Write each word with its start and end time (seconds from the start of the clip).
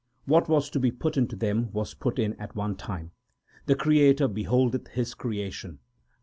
What 0.25 0.49
was 0.49 0.71
to 0.71 0.79
be 0.79 0.89
put 0.89 1.15
into 1.15 1.35
them 1.35 1.71
was 1.73 1.93
put 1.93 2.17
in 2.17 2.33
at 2.41 2.55
one 2.55 2.75
time. 2.75 3.11
2 3.51 3.59
The 3.67 3.75
Creator 3.75 4.29
beholdeth 4.29 4.87
His 4.87 5.13
creation. 5.13 5.77